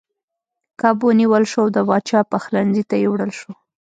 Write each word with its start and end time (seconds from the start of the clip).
کب 0.81 0.95
ونیول 1.05 1.43
شو 1.51 1.59
او 1.63 1.67
د 1.75 1.77
پاچا 1.87 2.19
پخلنځي 2.31 2.83
ته 2.89 2.95
یووړل 3.03 3.31
شو. 3.39 3.51